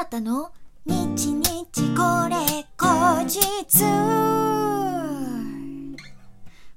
[0.00, 0.52] あたの？
[0.86, 2.36] 日日これ
[2.78, 3.84] 後日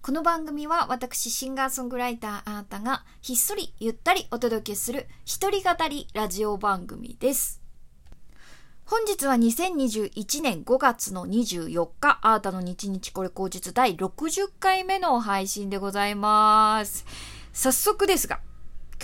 [0.01, 7.61] この番組は私シンガーソングライターあーたがひっそりゆったりお届けする一人語りラジオ番組です。
[8.83, 17.05] 本日は2021年5月の24日、あーたの日日これ口実第60回目の配信でございます。
[17.53, 18.41] 早速ですが、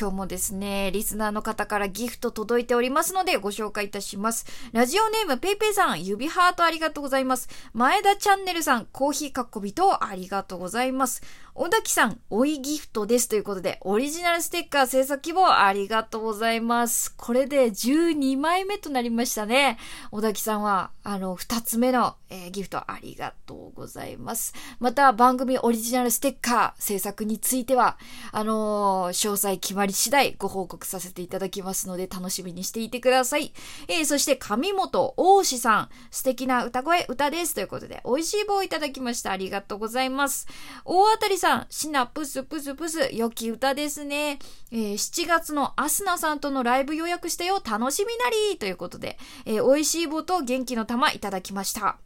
[0.02, 4.48] 今日もですね、リスナーの方からギフト届いておりますのでご紹介いたします。
[4.72, 7.50] ラジオネームペイペイさん、指ハートありがとうございます。
[7.76, 11.22] 前田チャンネルさん、コーヒーかっこびとありがとうございます。
[11.54, 17.14] 小滝さん、おいギフトですということで、オリジナルステッカー制作希望ありがとうございます。
[17.18, 19.78] これで12枚目となりましたね。
[20.12, 24.54] 小滝さんは、あの、2つ目の、えーギフトありがとうございます。
[24.80, 27.98] また、番組オリジナルステッカー制作については、
[28.32, 33.54] あのー詳細決まり次第ご報告させていただきますので、楽しみにしていてください。
[33.90, 37.54] えーそして、上本大志さん、素敵な歌声、歌です。
[37.56, 39.32] ということで、美味しい棒をいただきました。
[39.32, 40.48] ありがとうございます。
[40.86, 44.38] 大当たりさん、シナプスプスプス、良き歌ですね。
[44.72, 47.60] えー7月のアスナさんとのライブ予約したよ。
[47.68, 51.98] 楽しみなりということで、えー美味しい棒と元気の玉いただきました。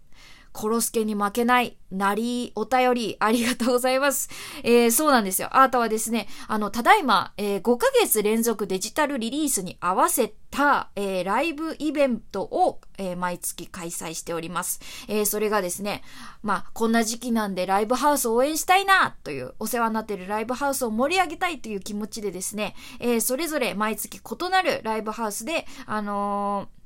[0.55, 4.29] コロスケに負けない、なり、お便り、ありがとうございます。
[4.63, 5.49] えーそうなんですよ。
[5.51, 14.79] アートはですね、あの、ただいま、えー5ヶ月連続デジタルリリースに合わせた、えーライブイベントを、えー毎月開催しております。
[15.09, 16.03] えーそれがですね、
[16.41, 26.84] まあ、こんな時期なんでライブハウスを応援したいな、という、お世話になっているライブハウスを盛り上げたいという気持ちでですね、えーそれぞれ毎月異なるライブハウスで、あのー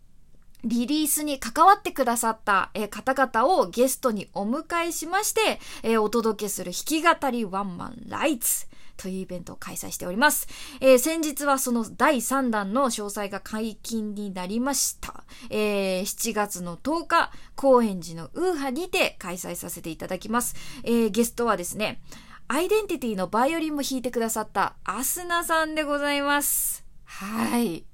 [0.64, 8.68] リリースに関わってくださった、方々をゲストにお迎えしまして、お届けする弾き語りワンマンライツ
[9.00, 10.48] というイベントを開催しております。
[10.82, 15.24] えー先日はその第3弾の詳細が解禁になりました。
[15.50, 20.56] え7月の10日、高円寺のウーハにて開催させていただきます。
[20.84, 22.02] えゲストはですね、
[22.50, 26.84] アイデンティティのバイオリンも弾いてくださったアスナさんでございます。
[27.06, 27.86] はい。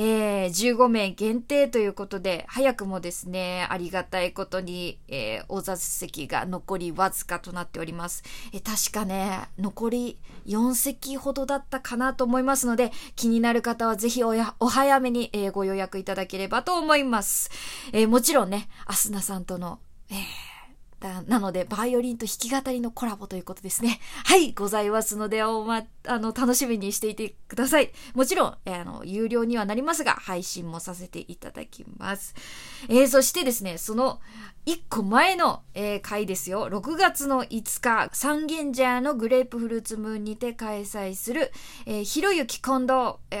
[0.00, 8.22] えー15名限定ということで、早くもですね、ありがたいことに、えーお座席が残りわずかとなっております。
[8.52, 17.50] えー確かね、残り4席ほどだったかなと思いますので、気になる方はぜひおやお早めに、えーご予約いただければと思います。
[17.92, 20.18] えーもちろんね、アスナさんとの、えー
[21.00, 24.00] だなので、バイオリンと弾き語りのコラボということですね。
[24.24, 27.92] はい、ございますので、おま、あの、楽しみにしていてください。
[28.14, 32.34] もちろん、えーあの、有料にはなりますが、配信もさせていただきます。
[32.88, 34.20] えーそしてですね、その、
[34.66, 36.68] 一個前の、えー回ですよ。
[36.68, 41.50] 6月の5日、三軒茶屋のグレープフルーツムーンにて開催する、
[41.86, 42.92] えーひろゆき近藤、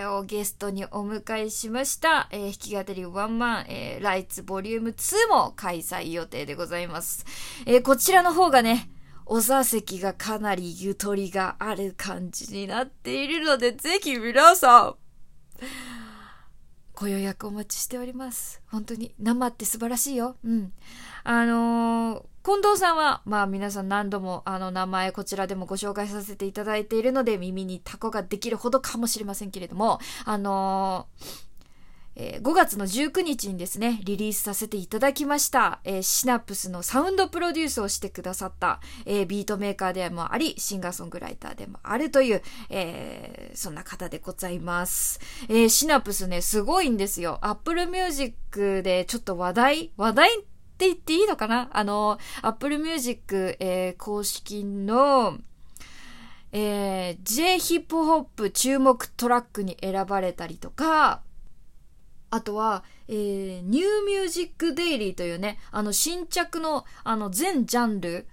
[0.06, 7.26] をゲストにお迎えしました、えー弾き語りワンマン、えーライツボリューム2も開催予定でございます。
[7.66, 8.90] えーこちらの方がね、
[9.26, 14.94] お座席がかなりゆとりがある感じになっているので、ぜひ皆さん、
[16.98, 18.60] ご予約お待ちしております。
[18.66, 20.34] 本当に、生って素晴らしいよ。
[20.44, 20.72] うん。
[21.22, 31.47] あのー近藤さんは、まあ皆さん何度もあの名前こちらでもご紹介させていただいているので耳にタコができるほどかもしれませんけれども、あのー
[32.20, 45.20] えー5月の19日にですね、リリースさせていただきました、えーシナプスのサウンドプロデュースをしてくださった、えービートメーカーでもあり、シンガーソングライターでもあるという、えーそんな方でございます。
[45.48, 47.38] えーシナプスね、すごいんですよ。
[47.42, 50.42] Apple Music でちょっと話題話題っ
[50.78, 51.70] て言っていいのかな？
[51.72, 55.38] あの、Apple Music、えー公式の、
[56.52, 61.22] えー J ヒップホップ注目トラックに選ばれたりとか、
[62.30, 68.26] あとは、えー、 New Music Daily というね、あの新着の、あの全ジャンル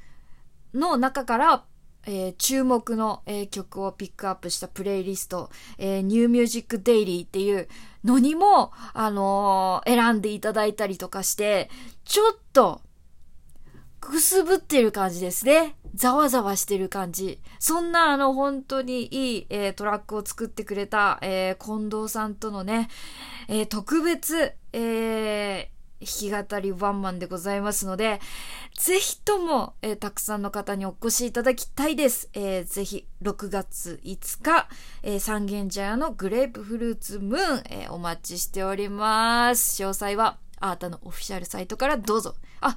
[0.74, 1.64] の中から、
[2.08, 7.68] えー注目の、えー曲をピックアップしたプレイリスト、えーニューミュージックデイリーっていう
[8.04, 11.70] のにも、あのー選んでいただいたりとかして、
[12.04, 12.82] ちょっと、
[14.02, 15.76] くすぶってる感じですね。
[15.96, 17.40] ざわざわしてる感じ。
[17.60, 22.90] そんなあの本当にいい、えートラックを作ってくれた、えー近藤さんとのね、
[23.48, 28.20] えー特別、えー弾き語りワンマンでございますので、
[28.78, 32.30] ぜひとも、えーたくさんの方にお越しいただきたいです。
[32.34, 34.68] えーぜひ、6月5日、
[35.02, 39.82] えー三軒茶屋のグレープフルーツムーン、えーお待ちしております。
[39.82, 42.36] 詳細は、あーたのオフィシャルサイトからどうぞ。
[42.60, 42.76] あ、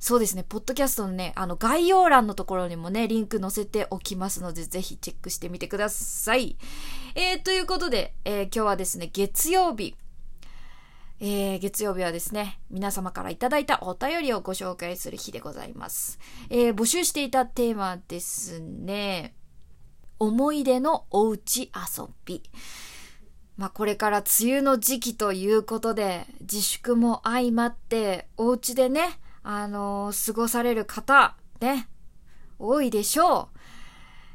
[0.00, 6.56] そうですね、ポッドキャストのね、あの、概要欄のところにもね、リンク載せておきますので、ぜひチェックしてみてください。
[7.14, 9.94] えー、ということで、えー今日はですね、月曜日、
[11.20, 16.18] えー、月曜日はですね、皆様からいただいたお便りをご紹介する日でございます。
[16.48, 19.34] えー、募集していたテーマですね、
[20.18, 22.42] 思い出のおうち遊び。
[23.58, 31.88] まあこれから梅雨の時期ということで、自粛も相まって、お家でね、あのー、過ごされる方、ね、
[32.58, 33.48] 多いでしょ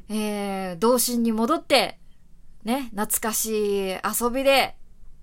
[0.08, 0.14] う。
[0.14, 1.98] えー、童心に戻って、
[2.64, 4.76] ね、懐かしい遊びで、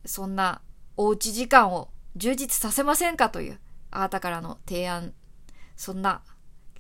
[0.06, 0.62] そんな
[0.98, 3.60] おうち時間を充実させませんかという、
[3.92, 5.14] あなたからの提案、
[5.76, 6.22] そんな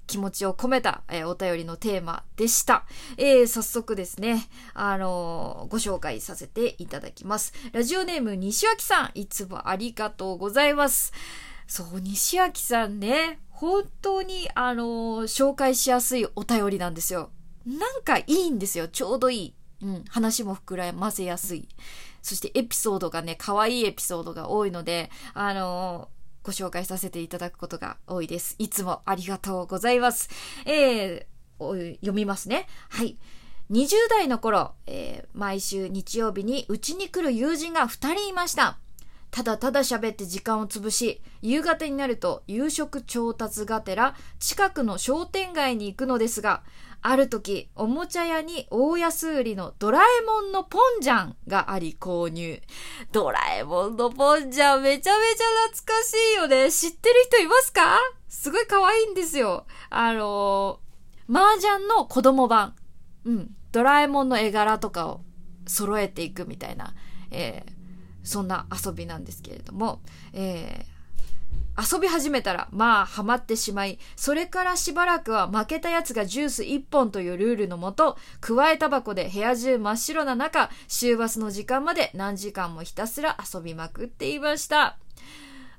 [0.07, 2.85] 気持ちを込めた、えー、お便りのテーマでした。
[3.17, 7.53] えー、早速ですね、あのー、ご紹介させていただきます。
[7.71, 11.13] ラジオネーム西脇さん、いつもありがとうございます。
[11.67, 17.31] そう、西脇さんね、本当に、あの紹介しやすいお便りなんですよ。
[17.65, 18.87] なんかいいんですよ。
[18.87, 19.55] ちょうどいい。
[19.81, 21.67] うん、話も膨らませやすい。
[22.21, 26.09] そしてエピソードがね、可愛いエピソードが多いので、あの
[26.41, 28.55] ご紹介させていただくことが多いです。
[28.59, 30.29] いつもありがとうございます。
[30.65, 32.67] えー、読みますね。
[32.89, 33.17] はい。
[33.71, 38.77] 20代の頃、えー、毎週日曜日にうちに来る友人が2人いました。
[39.35, 46.61] ただただ喋って時間を潰し、夕方になると夕食調達がてら近くの商店街に行くのですが、
[47.01, 52.61] ある時、おもちゃ屋に大安売りのドラえもんのポンジャンがあり購入。
[53.11, 56.71] ドラえもんのポンジャンめちゃめちゃ懐かしいよね。
[56.71, 57.97] 知ってる人いますか？
[58.29, 59.65] すごい可愛いんですよ。
[59.89, 62.75] あのー、麻雀の子供版。
[63.25, 63.55] うん。
[63.71, 65.21] ドラえもんの絵柄とかを
[65.65, 66.93] 揃えていくみたいな。
[67.31, 67.72] えー
[68.23, 70.01] そんな遊びなんですけれども、
[70.33, 85.02] えー、遊び始めたら、まあ、ハマってしまい、それからしばらくは負けたやつがジュース1本というルールのもと、加えタバコで部屋中真っ白な中、週末の時間まで何時間もひたすら遊びまくっていました。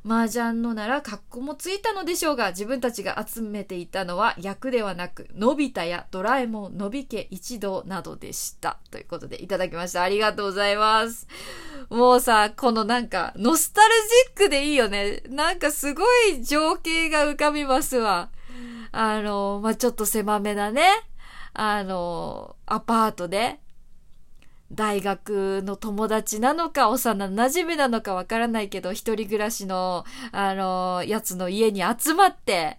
[0.06, 8.78] 麻雀のなら格好もついたのでしょうが、自分たちが集めていたのは役ではなく、のび太やドラえもん、のび家一同などでした。
[8.90, 10.02] ということでいただきました。
[10.02, 11.26] ありがとうございます。
[11.88, 13.88] もうさ、このなんか、ノスタル
[14.28, 15.22] ジックでいいよね。
[15.30, 18.28] なんかすごい情景が浮かびますわ。
[18.92, 20.82] あの、まあ、ちょっと狭めなね、
[21.54, 23.58] あの、アパートで、
[24.74, 32.78] 大学の友達なのか、幼馴染なのかわからないけど、一人暮らしの、あの、やつの家に集まって、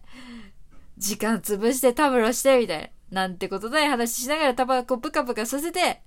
[0.97, 2.89] 時間潰してタブロして、みたいな。
[3.11, 6.01] なんてことない話しながらタバコプカプカさせて、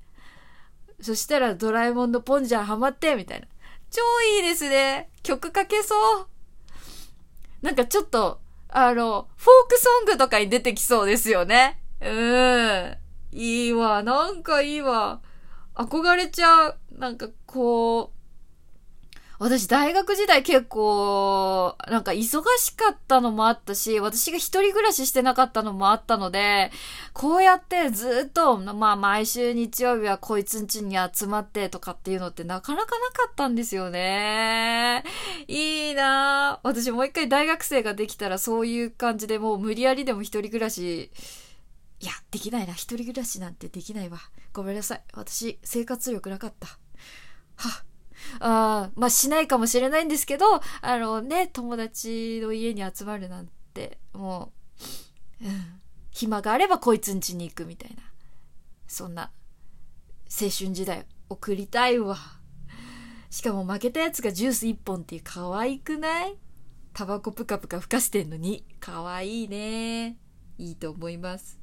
[1.01, 3.47] そしたらドラえもんのポンジャーハマって、みたいな。
[3.91, 4.03] 超
[4.37, 5.09] いいですね。
[5.23, 6.27] 曲かけそう。
[7.63, 11.81] なんかちょっと、あの、フォークソングとかに出てきそうですよね。
[12.01, 12.97] うん。
[13.33, 14.03] いいわ。
[14.03, 15.21] なんかいいわ。
[15.79, 16.79] 憧れちゃう。
[16.99, 18.19] なんかこう、
[19.41, 26.73] 私大学時代結構、なんか忙しかったのもあったし、私が一人暮らししてなかったのもあったので、
[27.13, 35.05] こうやってずっと、まあ毎週日曜日はこいつんちに集まってとかっていうのってなかなかなかったんですよね。
[35.47, 41.13] いいな私もう一回大学生ができたらそういう感じでもう無理やりでも一人暮らし、
[42.01, 42.73] いや、できないな。
[42.73, 44.19] 一人暮らしなんてできないわ。
[44.53, 45.05] ごめんなさい。
[45.15, 46.67] 私、生活力なかった。
[47.57, 47.85] は
[48.41, 50.45] ああまあしないかもしれないんですけど、
[50.81, 54.53] あのね、友達の家に集まるなんて、も
[55.41, 55.81] う、うん、
[56.11, 58.03] 暇があればこいつん家に行くみたいな。
[58.87, 59.31] そんな、
[60.27, 62.17] 青春時代送りたいわ。
[63.31, 66.37] しかも負けたやつがジュース一本っていう可愛くない？
[66.93, 70.17] タバコプカプカ吹かしてんのに、可愛いね。
[70.59, 71.61] いいと思います。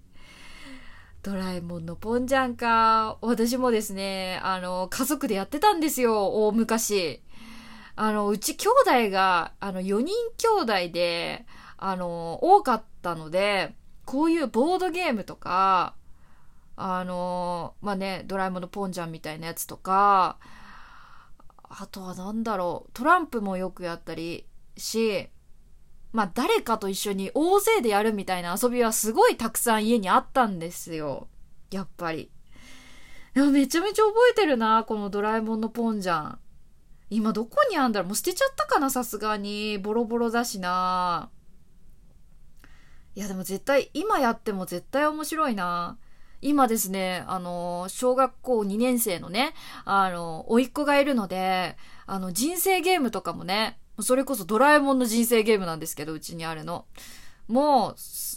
[1.26, 3.18] ドラえもんのポンジャンか。
[3.22, 7.24] 私もですね、あの、家族でやってたんですよ、大昔。
[7.96, 8.68] あの、うち兄
[9.08, 13.74] 弟が、あの、4人兄弟で、あの、多かったので、
[14.06, 15.96] こういうボードゲームとか、
[16.76, 20.38] あの、まあ、ね、ドラえもんのポンジャンみたいなやつとか、
[21.64, 24.46] あとは何だろう、トランプもよくやったり
[24.78, 25.30] し、
[26.16, 31.28] まあ誰かと一緒に大勢でやるみたいな遊びはすごいたくさん家にあったんですよ。
[31.72, 32.32] やっぱり。
[33.34, 36.40] でもめちゃめちゃ覚えてるな、このドラえもんのポンジャン。
[37.10, 39.78] 今どこにあんだろうもう捨てちゃったかなさすがに。
[39.78, 41.30] ボロボロだしな。
[43.16, 45.98] いやでも絶対、今やっても絶対面白いな。
[46.42, 49.54] 今ですね、あの、小学校2年生のね、
[49.84, 56.86] あの、甥っ子がいるので、あの、人生ゲームとかもね、それこそドラえもんの人生ゲームなんですけど、うちにあるの。
[57.48, 57.96] もう、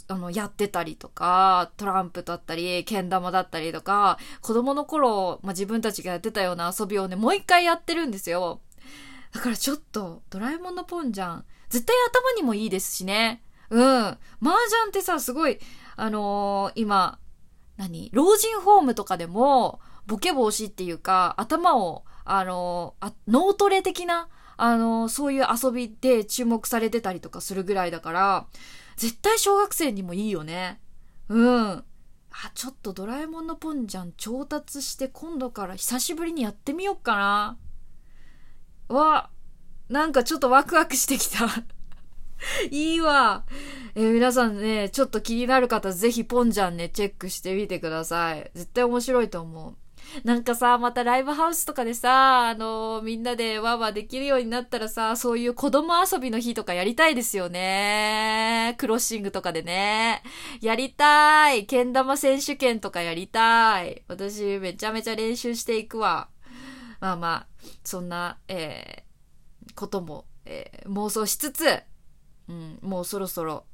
[0.09, 8.61] あの、やってたりとか、トランプだったり、けん玉だったりとか、子供の頃、まあ、自分たちがやってたような遊びをね、もう一回やってるんですよ。
[9.33, 13.43] だからちょっと、ドラえもんのポンジャン、絶対頭にもいいですしね。
[13.71, 13.85] うん。
[13.85, 15.59] 麻雀ってさ、すごい、
[15.97, 17.19] あのー、今、
[17.77, 28.47] 何老人ホームとかでも、ボケ防止っていうか、頭を、あのー、脳トレ的な、あの、そういう遊びで注目されてたりとかするぐらいだから、
[28.97, 30.81] 絶対小学生にもいいよね。
[31.29, 31.69] うん。
[31.71, 31.85] あ、
[32.55, 37.59] ちょっとドラえもんのポンジャン調達して今度から久しぶりにやってみよっかな。
[38.89, 39.31] わ、
[39.89, 41.47] なんかちょっとワクワクしてきた
[42.73, 43.45] いいわ。
[43.95, 48.51] えー、皆さんね、ちょっと気になる方、ぜひポンジャンね、チェックしてみてください。
[48.55, 49.88] 絶対面白いと思う。
[50.25, 58.75] なんかさ、またライブハウスとかでさ、あのー、みんなでワーワーできるようになったらさ、そういう子供遊びの日とかやりたいですよね。
[58.79, 60.23] クロッシングとかでね。
[60.61, 61.67] やりたい。
[61.67, 64.03] けん玉選手権とかやりたい。
[64.09, 66.29] 私、めちゃめちゃ練習していくわ。
[67.01, 67.47] まあまあ、
[67.85, 71.83] そんな、えー、ことも、えー、妄想しつつ、
[72.49, 73.65] うん、もうそろそろ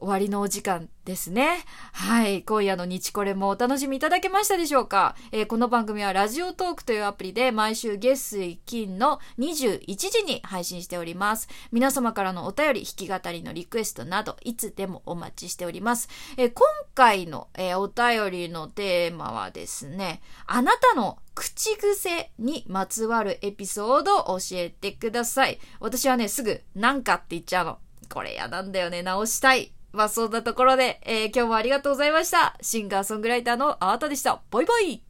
[0.00, 1.64] 終わりのお時間ですね。
[1.92, 2.42] はい。
[2.42, 11.48] 今夜の日これもお楽しみいただけましたでしょうか、えー、この番組はラジオトークというアプリで毎週月水金の21時に配信しております。
[11.70, 16.08] 皆様からのお便り、弾き語りのリクエストなど、いつでもお待ちしております。
[16.38, 25.58] えー、今回の、えー、お便りのテーマはですね、あなたの口癖にまつわるエピソードを教えてください。
[25.78, 27.78] 私はね、すぐ、なんかって言っちゃうの。
[28.08, 29.02] これ嫌なんだよね。
[29.02, 29.72] 直したい。
[29.92, 32.56] まあそんなところで、えー、今日もありがとうございました。
[32.60, 34.40] シンガーソングライターのあーたでした。
[34.50, 35.09] バイバイ